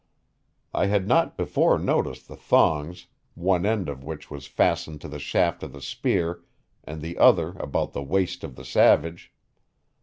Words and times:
I 0.73 0.87
had 0.87 1.07
not 1.07 1.37
before 1.37 1.77
noticed 1.77 2.27
the 2.27 2.35
thongs, 2.35 3.05
one 3.35 3.67
end 3.67 3.87
of 3.87 4.03
which 4.03 4.31
was 4.31 4.47
fastened 4.47 4.99
to 5.01 5.07
the 5.07 5.19
shaft 5.19 5.61
of 5.61 5.73
the 5.73 5.79
spear 5.81 6.41
and 6.83 7.03
the 7.03 7.19
other 7.19 7.49
about 7.59 7.93
the 7.93 8.01
waist 8.01 8.43
of 8.43 8.55
the 8.55 8.65
savage. 8.65 9.31